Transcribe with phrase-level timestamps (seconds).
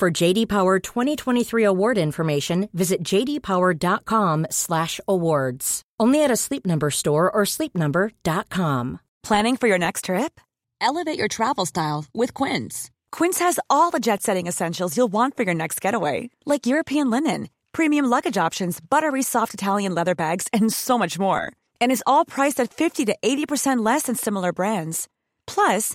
[0.00, 5.82] For JD Power 2023 award information, visit jdpower.com/awards.
[6.00, 9.00] Only at a Sleep Number store or sleepnumber.com.
[9.22, 10.40] Planning for your next trip?
[10.80, 12.90] Elevate your travel style with Quince.
[13.12, 17.50] Quince has all the jet-setting essentials you'll want for your next getaway, like European linen,
[17.72, 21.52] premium luggage options, buttery soft Italian leather bags, and so much more.
[21.78, 25.08] And is all priced at 50 to 80% less than similar brands.
[25.46, 25.94] Plus,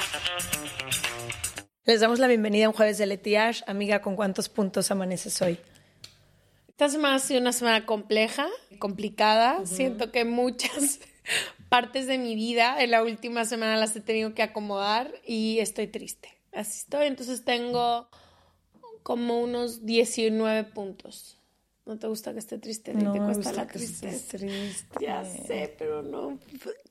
[1.85, 3.63] Les damos la bienvenida a un jueves de Letiash.
[3.67, 5.57] Amiga, ¿con cuántos puntos amaneces hoy?
[6.67, 8.47] Esta semana ha sido una semana compleja,
[8.79, 9.65] complicada.
[9.65, 10.99] Siento que muchas
[11.69, 15.87] partes de mi vida en la última semana las he tenido que acomodar y estoy
[15.87, 16.29] triste.
[16.53, 17.07] Así estoy.
[17.07, 18.07] Entonces tengo
[19.03, 21.37] como unos 19 puntos.
[21.85, 22.93] ¿No te gusta que esté triste?
[22.93, 24.37] No te me cuesta gusta la que tristeza.
[24.37, 24.99] triste.
[24.99, 26.39] Ya sé, pero no.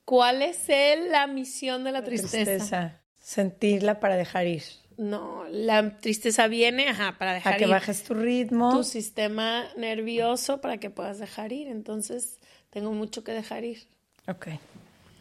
[0.03, 2.43] ¿Cuál es el- la misión de la tristeza?
[2.43, 3.00] Tristeza.
[3.21, 4.63] Sentirla para dejar ir.
[4.97, 8.75] No, la tristeza viene, ajá, para dejar A que ir bajes tu ritmo.
[8.75, 11.67] tu sistema nervioso para que puedas dejar ir.
[11.67, 12.39] Entonces,
[12.69, 13.87] tengo mucho que dejar ir.
[14.27, 14.47] Ok,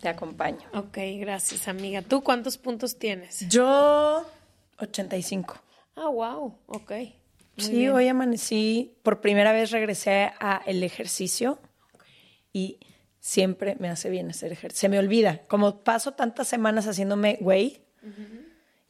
[0.00, 0.68] te acompaño.
[0.74, 2.02] Ok, gracias, amiga.
[2.02, 3.48] ¿Tú cuántos puntos tienes?
[3.48, 4.26] Yo,
[4.78, 5.56] 85.
[5.96, 6.90] Ah, wow, ok.
[6.90, 7.92] Muy sí, bien.
[7.92, 11.58] hoy amanecí, por primera vez regresé a el ejercicio
[12.52, 12.78] y
[13.18, 14.80] siempre me hace bien hacer ejercicio.
[14.80, 17.80] Se me olvida, como paso tantas semanas haciéndome güey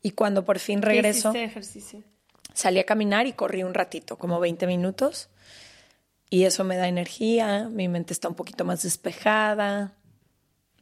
[0.03, 2.03] y cuando por fin ¿Qué regreso ejercicio?
[2.54, 5.28] salí a caminar y corrí un ratito, como 20 minutos
[6.31, 9.93] y eso me da energía, mi mente está un poquito más despejada.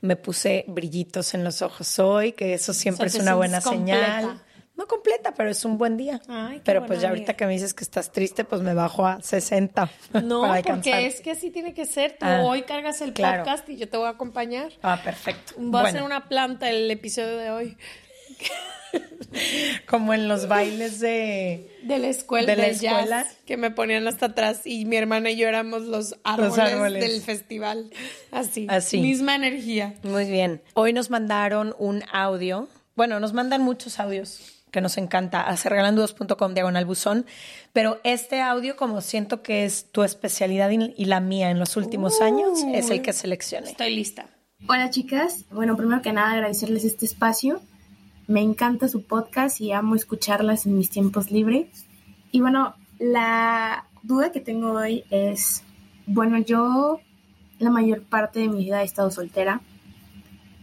[0.00, 3.60] Me puse brillitos en los ojos hoy, que eso siempre O sea, es una buena
[3.60, 4.42] señal.
[4.76, 6.20] No completa, pero es un buen día.
[6.28, 9.20] Ay, pero pues ya ahorita que me dices que estás triste, pues me bajo a
[9.20, 9.90] 60.
[10.22, 12.12] No, para porque es que así tiene que ser.
[12.12, 13.42] Tú Ah, hoy cargas el claro.
[13.42, 14.70] podcast y yo te voy a acompañar.
[14.82, 15.54] Ah, perfecto.
[15.56, 17.76] Voy a hacer una planta el episodio de hoy.
[19.88, 21.70] Como en los bailes de...
[21.82, 22.46] De la escuela.
[22.46, 23.26] ¿De la jazz, escuela?
[23.46, 27.02] que me ponían hasta atrás y mi hermana y yo éramos los árboles, árboles.
[27.02, 27.90] del festival.
[28.30, 28.66] Así.
[28.68, 29.00] Así.
[29.00, 29.94] Misma energía.
[30.02, 30.62] Muy bien.
[30.74, 32.68] Hoy nos mandaron un audio.
[32.96, 37.26] Bueno, nos mandan muchos audios que nos encanta a serregalandudos.com diagonal buzón,
[37.72, 41.76] pero este audio, como siento que es tu especialidad y y la mía en los
[41.76, 43.70] últimos años, es el que seleccioné.
[43.70, 44.26] Estoy lista.
[44.68, 47.62] Hola chicas, bueno, primero que nada agradecerles este espacio.
[48.28, 51.86] Me encanta su podcast y amo escucharlas en mis tiempos libres.
[52.30, 55.64] Y bueno, la duda que tengo hoy es,
[56.06, 57.00] bueno, yo
[57.58, 59.62] la mayor parte de mi vida he estado soltera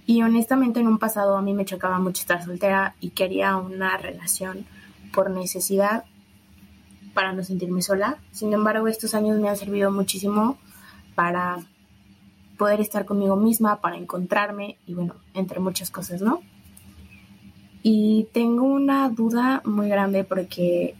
[0.05, 3.97] y honestamente en un pasado a mí me chocaba mucho estar soltera y quería una
[3.97, 4.67] relación
[5.11, 6.05] por necesidad
[7.15, 8.19] para no sentirme sola.
[8.29, 10.59] Sin embargo, estos años me han servido muchísimo
[11.15, 11.57] para
[12.59, 16.43] poder estar conmigo misma, para encontrarme y bueno, entre muchas cosas, ¿no?
[17.87, 20.95] Y tengo una duda muy grande porque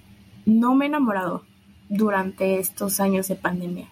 [0.46, 1.42] no me he enamorado
[1.90, 3.88] durante estos años de pandemia.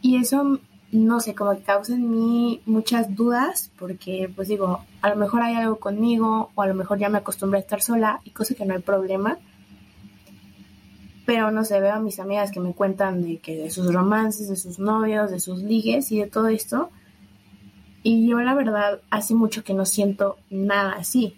[0.00, 0.58] Y eso,
[0.90, 5.42] no sé, como que causa en mí muchas dudas porque pues digo, a lo mejor
[5.42, 8.56] hay algo conmigo o a lo mejor ya me acostumbré a estar sola y cosa
[8.56, 9.38] que no hay problema.
[11.24, 14.48] Pero no sé, veo a mis amigas que me cuentan de que de sus romances,
[14.48, 16.90] de sus novios, de sus ligues y de todo esto.
[18.02, 21.36] Y yo la verdad hace mucho que no siento nada así.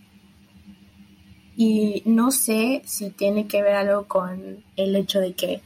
[1.57, 5.61] Y no sé si tiene que ver algo con el hecho de que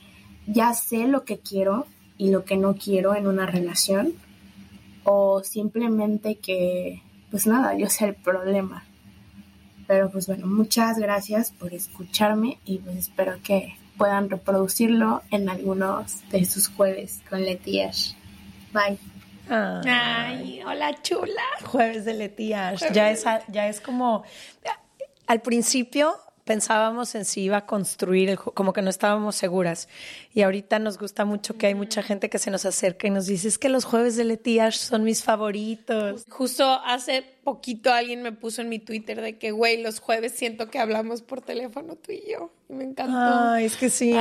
[0.47, 1.87] ya sé lo que quiero
[2.19, 4.13] y lo que no quiero en una relación.
[5.05, 8.85] O simplemente que, pues nada, yo sé el problema.
[9.87, 16.29] Pero pues bueno, muchas gracias por escucharme y pues espero que puedan reproducirlo en algunos
[16.31, 18.13] de sus jueves con Leti Ash.
[18.73, 18.99] Bye.
[19.51, 21.43] Ay, hola chula.
[21.65, 22.83] Jueves de Leti Ash.
[22.93, 24.25] Ya es, ya es como,
[25.29, 26.17] al principio
[26.49, 29.87] pensábamos en si iba a construir, como que no estábamos seguras.
[30.33, 33.27] Y ahorita nos gusta mucho que hay mucha gente que se nos acerca y nos
[33.27, 36.25] dice, es que los jueves de Leti Ash son mis favoritos.
[36.31, 40.71] Justo hace poquito alguien me puso en mi Twitter de que, güey, los jueves siento
[40.71, 42.51] que hablamos por teléfono tú y yo.
[42.71, 43.15] Y me encantó.
[43.15, 44.17] Ay, es que sí,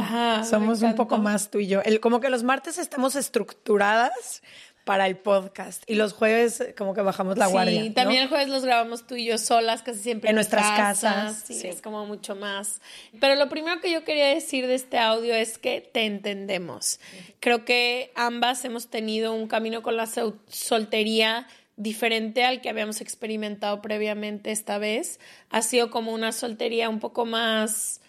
[0.49, 1.81] somos un poco más tú y yo.
[1.83, 4.43] El, como que los martes estamos estructuradas
[4.87, 5.83] para el podcast.
[5.85, 7.83] Y los jueves como que bajamos la guardia.
[7.83, 11.43] Sí, también el jueves los grabamos tú y yo solas, casi siempre en, nuestras casas.
[11.45, 12.81] Sí, es como mucho más.
[13.19, 17.01] Pero lo primero que yo quería decir de este audio es que te entendemos.
[17.41, 20.07] Creo que ambas hemos tenido un camino con la
[20.47, 25.19] soltería diferente al que habíamos experimentado previamente esta vez.
[25.49, 27.99] Ha sido como una soltería un poco más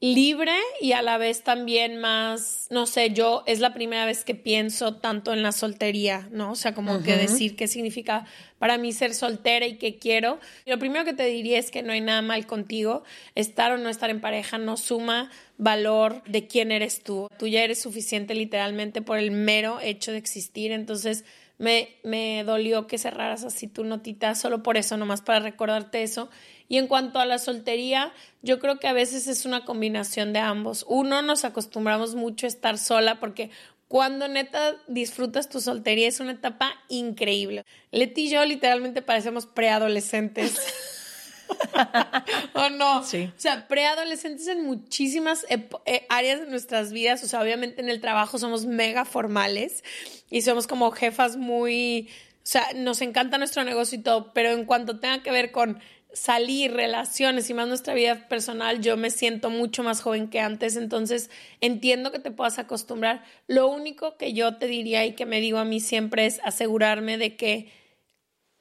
[0.00, 4.34] libre y a la vez también más, no sé, yo es la primera vez que
[4.34, 6.52] pienso tanto en la soltería, ¿no?
[6.52, 8.26] O sea, como que decir qué significa
[8.58, 10.38] para mí ser soltera y qué quiero.
[10.66, 13.04] Lo primero que te diría es que no hay nada mal contigo.
[13.34, 17.28] Estar o no estar en pareja no suma valor de quién eres tú.
[17.38, 20.72] Tú ya eres suficiente literalmente por el mero hecho de existir.
[20.72, 21.24] Entonces,
[21.58, 26.28] me, dolió que cerraras así tu notita, solo por eso, nomás para recordarte eso.
[26.68, 28.12] Y en cuanto a la soltería,
[28.42, 30.84] yo creo que a veces es una combinación de ambos.
[30.88, 33.50] Uno, nos acostumbramos mucho a estar sola porque
[33.88, 37.64] cuando neta disfrutas tu soltería es una etapa increíble.
[37.92, 40.60] Leti y yo literalmente parecemos preadolescentes.
[42.54, 43.02] ¿O no?
[43.04, 43.30] Sí.
[43.36, 47.22] O sea, preadolescentes en muchísimas eh, áreas de nuestras vidas.
[47.24, 49.84] O sea, obviamente en el trabajo somos mega formales
[50.30, 52.08] y somos como jefas muy.
[52.38, 55.80] O sea, nos encanta nuestro negocio y todo, pero en cuanto tenga que ver con
[56.16, 60.76] salir, relaciones y más nuestra vida personal, yo me siento mucho más joven que antes,
[60.76, 61.28] entonces
[61.60, 63.22] entiendo que te puedas acostumbrar.
[63.48, 67.18] Lo único que yo te diría y que me digo a mí siempre es asegurarme
[67.18, 67.70] de que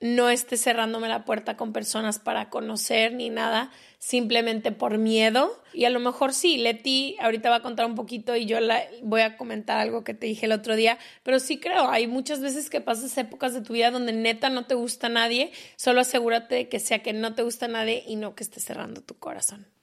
[0.05, 5.61] no esté cerrándome la puerta con personas para conocer ni nada, simplemente por miedo.
[5.73, 8.83] Y a lo mejor sí, Leti ahorita va a contar un poquito y yo la,
[9.01, 12.39] voy a comentar algo que te dije el otro día, pero sí creo, hay muchas
[12.39, 16.55] veces que pasas épocas de tu vida donde neta no te gusta nadie, solo asegúrate
[16.55, 19.74] de que sea que no te gusta nadie y no que esté cerrando tu corazón.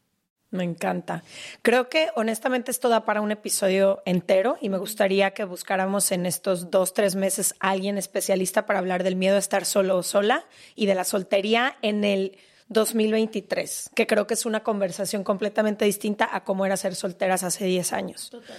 [0.52, 1.24] Me encanta.
[1.62, 6.26] Creo que honestamente esto da para un episodio entero y me gustaría que buscáramos en
[6.26, 10.02] estos dos, tres meses a alguien especialista para hablar del miedo a estar solo o
[10.02, 10.44] sola
[10.76, 12.36] y de la soltería en el
[12.68, 17.64] 2023, que creo que es una conversación completamente distinta a cómo era ser solteras hace
[17.64, 18.28] 10 años.
[18.30, 18.56] Total.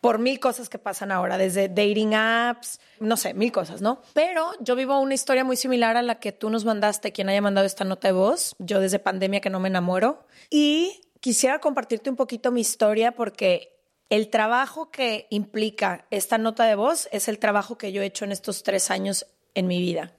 [0.00, 4.02] Por mil cosas que pasan ahora, desde dating apps, no sé, mil cosas, ¿no?
[4.12, 7.40] Pero yo vivo una historia muy similar a la que tú nos mandaste, quien haya
[7.40, 10.26] mandado esta nota de voz, yo desde pandemia que no me enamoro.
[10.50, 13.80] Y quisiera compartirte un poquito mi historia porque
[14.10, 18.26] el trabajo que implica esta nota de voz es el trabajo que yo he hecho
[18.26, 19.24] en estos tres años
[19.54, 20.12] en mi vida.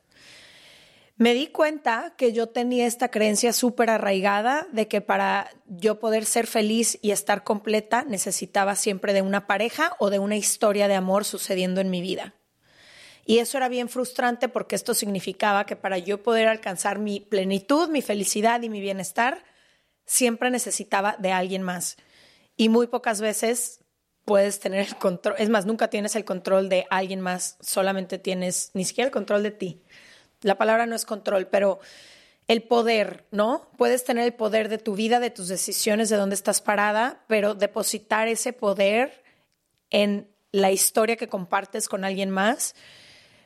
[1.18, 6.26] Me di cuenta que yo tenía esta creencia súper arraigada de que para yo poder
[6.26, 10.96] ser feliz y estar completa necesitaba siempre de una pareja o de una historia de
[10.96, 12.34] amor sucediendo en mi vida.
[13.28, 17.90] Y eso era bien frustrante porque esto significaba que para yo poder alcanzar mi plenitud,
[17.90, 19.44] mi felicidad y mi bienestar,
[20.06, 21.98] siempre necesitaba de alguien más.
[22.56, 23.82] Y muy pocas veces
[24.24, 28.72] puedes tener el control, es más, nunca tienes el control de alguien más, solamente tienes
[28.74, 29.82] ni siquiera el control de ti.
[30.42, 31.80] La palabra no es control, pero
[32.48, 33.70] el poder, ¿no?
[33.78, 37.56] Puedes tener el poder de tu vida, de tus decisiones, de dónde estás parada, pero
[37.56, 39.24] depositar ese poder
[39.90, 42.76] en la historia que compartes con alguien más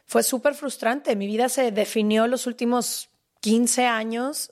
[0.06, 1.16] fue súper frustrante.
[1.16, 3.10] Mi vida se definió los últimos
[3.42, 4.51] 15 años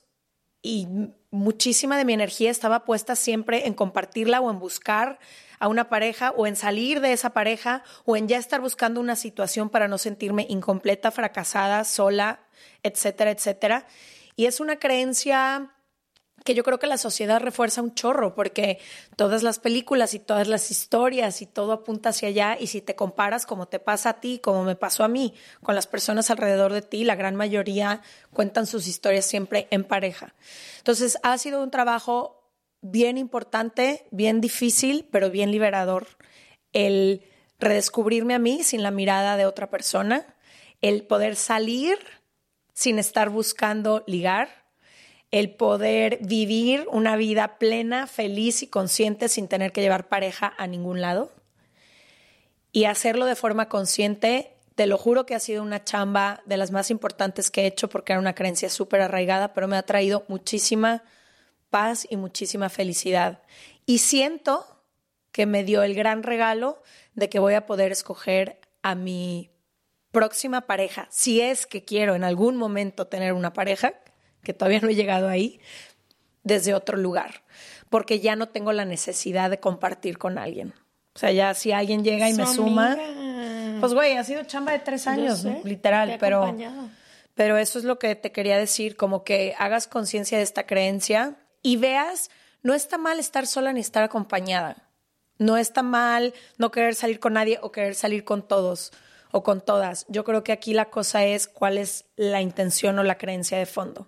[0.68, 0.86] y
[1.32, 5.18] muchísima de mi energía estaba puesta siempre en compartirla o en buscar
[5.60, 9.16] a una pareja o en salir de esa pareja o en ya estar buscando una
[9.16, 12.42] situación para no sentirme incompleta, fracasada, sola,
[12.84, 13.88] etcétera, etcétera.
[14.36, 15.72] Y es una creencia
[16.48, 18.80] que yo creo que la sociedad refuerza un chorro, porque
[19.18, 22.96] todas las películas y todas las historias y todo apunta hacia allá, y si te
[22.96, 26.72] comparas como te pasa a ti, como me pasó a mí, con las personas alrededor
[26.72, 28.02] de ti, la gran mayoría
[28.32, 30.36] cuentan sus historias siempre en pareja.
[30.78, 32.50] Entonces, ha sido un trabajo
[32.82, 36.08] bien importante, bien difícil, pero bien liberador,
[36.72, 37.26] el
[37.60, 40.26] redescubrirme a mí sin la mirada de otra persona,
[40.80, 42.00] el poder salir
[42.72, 44.67] sin estar buscando ligar,
[45.32, 50.68] el poder vivir una vida plena, feliz y consciente sin tener que llevar pareja a
[50.68, 51.32] ningún lado.
[52.72, 56.72] Y hacerlo de forma consciente, te lo juro que ha sido una chamba de las
[56.72, 60.24] más importantes que he hecho porque era una creencia súper arraigada, pero me ha traído
[60.28, 61.04] muchísima
[61.70, 63.42] paz y muchísima felicidad.
[63.86, 64.66] Y siento
[65.32, 66.82] que me dio el gran regalo
[67.16, 69.50] de que voy a poder escoger a mi
[70.12, 73.94] próxima pareja, si es que quiero en algún momento tener una pareja,
[74.48, 75.60] que todavía no he llegado ahí,
[76.46, 77.44] desde otro lugar,
[77.90, 80.74] porque ya no tengo la necesidad de compartir con alguien.
[81.14, 82.98] O sea, ya si alguien llega y me suma,
[83.82, 86.56] pues güey, ha sido chamba de tres años, literal, pero,
[87.36, 91.36] pero eso es lo que te quería decir, como que hagas conciencia de esta creencia
[91.62, 92.32] y veas,
[92.64, 94.90] no está mal estar sola ni estar acompañada.
[95.40, 98.94] No está mal no querer salir con nadie o querer salir con todos
[99.32, 100.06] o con todas.
[100.10, 103.66] Yo creo que aquí la cosa es cuál es la intención o la creencia de
[103.66, 104.08] fondo.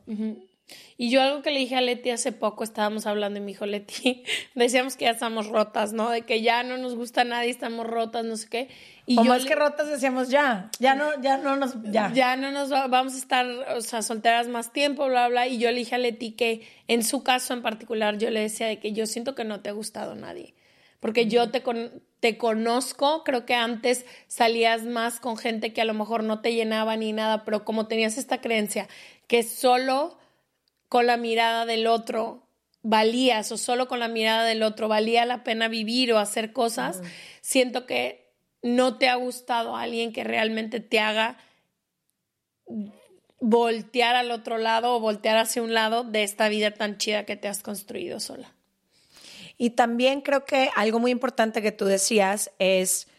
[0.98, 3.66] Y yo algo que le dije a Leti hace poco, estábamos hablando y me dijo
[3.66, 4.24] Leti,
[4.56, 6.10] decíamos que ya estamos rotas, ¿no?
[6.10, 8.70] De que ya no nos gusta nadie, estamos rotas, no sé qué.
[9.06, 12.12] Y o más que rotas decíamos ya, ya no, ya no nos, ya.
[12.14, 15.48] Ya no nos vamos a estar, o sea, solteras más tiempo, bla, bla.
[15.48, 18.68] Y yo le dije a Leti que en su caso en particular yo le decía
[18.68, 20.54] de que yo siento que no te ha gustado nadie
[21.00, 21.64] porque yo te,
[22.20, 26.54] te conozco, creo que antes salías más con gente que a lo mejor no te
[26.54, 28.88] llenaba ni nada, pero como tenías esta creencia
[29.28, 30.18] que solo
[30.90, 32.44] con la mirada del otro
[32.82, 37.02] valías o solo con la mirada del otro valía la pena vivir o hacer cosas,
[37.42, 41.38] siento que no te ha gustado alguien que realmente te haga
[43.40, 47.38] voltear al otro lado o voltear hacia un lado de esta vida tan chida que
[47.38, 48.54] te has construido sola.
[49.62, 53.10] Y también creo que algo muy importante que tú decías es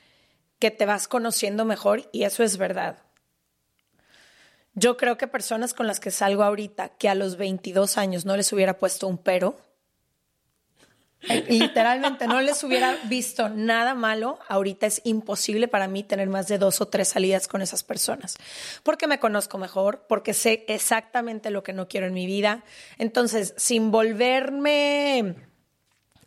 [0.58, 2.96] que te vas conociendo mejor y eso es verdad.
[4.72, 8.38] Yo creo que personas con las que salgo ahorita, que a los 22 años no
[8.38, 9.60] les hubiera puesto un pero,
[11.48, 16.56] literalmente no les hubiera visto nada malo, ahorita es imposible para mí tener más de
[16.56, 18.38] dos o tres salidas con esas personas,
[18.82, 22.64] porque me conozco mejor, porque sé exactamente lo que no quiero en mi vida.
[22.96, 25.49] Entonces, sin volverme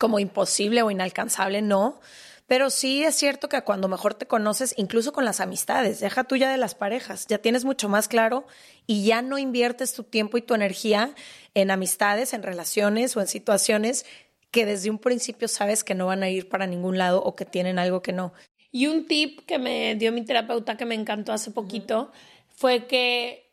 [0.03, 2.01] como imposible o inalcanzable, no.
[2.45, 6.49] Pero sí es cierto que cuando mejor te conoces, incluso con las amistades, deja tuya
[6.49, 8.45] de las parejas, ya tienes mucho más claro
[8.85, 11.15] y ya no inviertes tu tiempo y tu energía
[11.53, 14.05] en amistades, en relaciones o en situaciones
[14.51, 17.45] que desde un principio sabes que no van a ir para ningún lado o que
[17.45, 18.33] tienen algo que no.
[18.73, 22.11] Y un tip que me dio mi terapeuta que me encantó hace poquito
[22.49, 23.52] fue que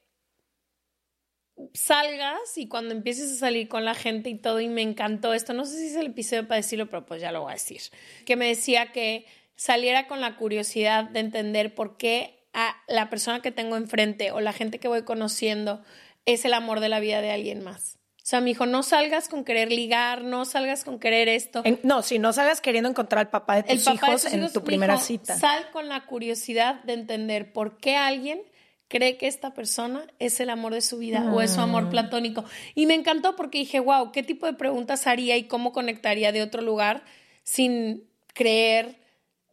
[1.74, 5.52] salgas y cuando empieces a salir con la gente y todo, y me encantó esto,
[5.52, 7.80] no sé si es el episodio para decirlo, pero pues ya lo voy a decir,
[8.24, 9.26] que me decía que
[9.56, 14.40] saliera con la curiosidad de entender por qué a la persona que tengo enfrente o
[14.40, 15.82] la gente que voy conociendo
[16.24, 17.98] es el amor de la vida de alguien más.
[18.16, 21.62] O sea, me dijo, no salgas con querer ligar, no salgas con querer esto.
[21.82, 25.36] no, si no salgas queriendo encontrar al papá de tus hijos en tu primera cita.
[25.36, 28.42] Sal con la curiosidad de entender por qué alguien
[28.90, 31.90] cree que esta persona es el amor de su vida o es su amor mm.
[31.90, 32.44] platónico.
[32.74, 36.42] Y me encantó porque dije, wow, ¿qué tipo de preguntas haría y cómo conectaría de
[36.42, 37.04] otro lugar
[37.44, 38.04] sin
[38.34, 38.96] creer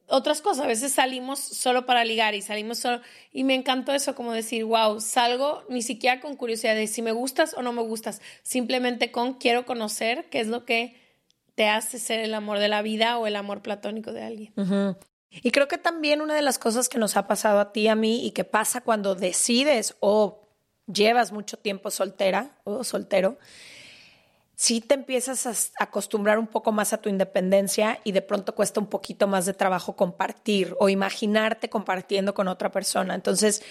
[0.07, 0.65] otras cosas?
[0.65, 2.99] A veces salimos solo para ligar y salimos solo.
[3.31, 7.11] Y me encantó eso, como decir, wow, salgo ni siquiera con curiosidad de si me
[7.11, 10.99] gustas o no me gustas, simplemente con quiero conocer qué es lo que
[11.53, 14.53] te hace ser el amor de la vida o el amor platónico de alguien.
[15.29, 17.95] Y creo que también una de las cosas que nos ha pasado a ti, a
[17.95, 20.47] mí, y que pasa cuando decides o
[20.87, 23.37] llevas mucho tiempo soltera o soltero,
[24.55, 28.79] sí te empiezas a acostumbrar un poco más a tu independencia y de pronto cuesta
[28.79, 33.13] un poquito más de trabajo compartir o imaginarte compartiendo con otra persona.
[33.13, 33.61] Entonces,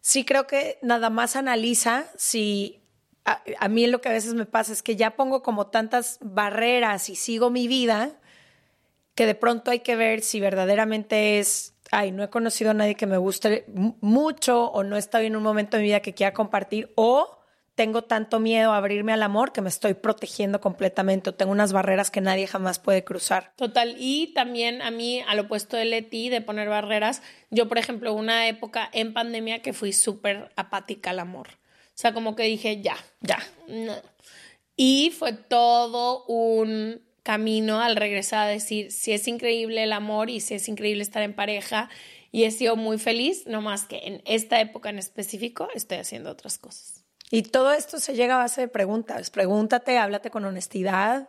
[0.00, 2.80] sí creo que nada más analiza si
[3.24, 6.18] a, a mí lo que a veces me pasa es que ya pongo como tantas
[6.22, 8.16] barreras y sigo mi vida
[9.20, 12.94] que de pronto hay que ver si verdaderamente es, ay, no he conocido a nadie
[12.94, 13.66] que me guste
[14.00, 17.38] mucho o no está en un momento de mi vida que quiera compartir o
[17.74, 21.74] tengo tanto miedo a abrirme al amor que me estoy protegiendo completamente o tengo unas
[21.74, 23.52] barreras que nadie jamás puede cruzar.
[23.56, 28.14] Total, y también a mí, al opuesto de Leti, de poner barreras, yo, por ejemplo,
[28.14, 31.48] una época en pandemia que fui súper apática al amor.
[31.48, 33.38] O sea, como que dije, ya, ya.
[34.76, 40.40] Y fue todo un camino al regresar a decir si es increíble el amor y
[40.40, 41.88] si es increíble estar en pareja
[42.32, 46.28] y he sido muy feliz, no más que en esta época en específico estoy haciendo
[46.28, 47.04] otras cosas.
[47.30, 49.30] Y todo esto se llega a base de preguntas.
[49.30, 51.28] Pregúntate, háblate con honestidad.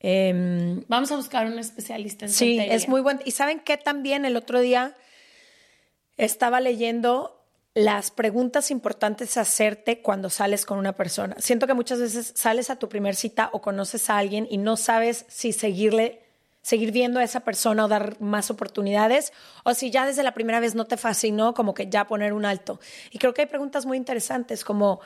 [0.00, 3.20] Em, Vamos a buscar un especialista en Sí, es muy bueno.
[3.26, 4.96] Y saben qué también el otro día
[6.16, 7.37] estaba leyendo
[7.78, 11.36] las preguntas importantes hacerte cuando sales con una persona.
[11.38, 14.76] Siento que muchas veces sales a tu primer cita o conoces a alguien y no
[14.76, 16.24] sabes si seguirle,
[16.60, 19.32] seguir viendo a esa persona o dar más oportunidades,
[19.62, 22.46] o si ya desde la primera vez no te fascinó, como que ya poner un
[22.46, 22.80] alto.
[23.12, 24.98] Y creo que hay preguntas muy interesantes como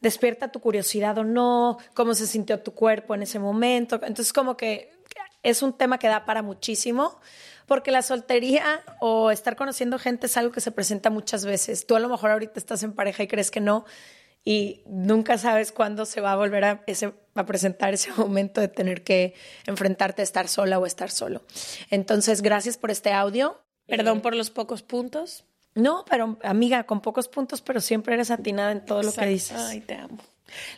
[0.00, 3.96] despierta tu curiosidad o no, cómo se sintió tu cuerpo en ese momento.
[3.96, 4.94] Entonces, como que
[5.42, 7.20] es un tema que da para muchísimo,
[7.66, 11.86] porque la soltería o estar conociendo gente es algo que se presenta muchas veces.
[11.86, 13.84] Tú a lo mejor ahorita estás en pareja y crees que no,
[14.44, 18.68] y nunca sabes cuándo se va a volver a, ese, a presentar ese momento de
[18.68, 19.34] tener que
[19.66, 21.42] enfrentarte a estar sola o estar solo.
[21.90, 23.60] Entonces, gracias por este audio.
[23.86, 25.44] Perdón por los pocos puntos.
[25.74, 29.58] No, pero amiga, con pocos puntos, pero siempre eres atinada en todo lo que dices.
[29.58, 30.18] Ay, te amo.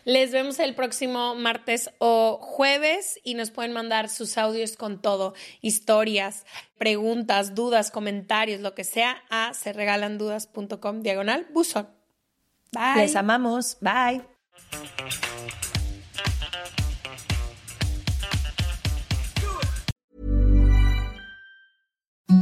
[0.05, 5.35] Les vemos el próximo martes o jueves y nos pueden mandar sus audios con todo,
[5.61, 6.47] historias,
[6.79, 11.89] preguntas, dudas, comentarios, lo que sea a serregalandudas.com diagonal buzón.
[12.73, 13.03] Bye.
[13.03, 13.77] Les amamos.
[13.81, 14.23] Bye.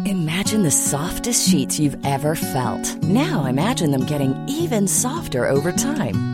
[0.07, 3.03] Imagine the softest sheets you've ever felt.
[3.03, 6.34] Now imagine them getting even softer over time.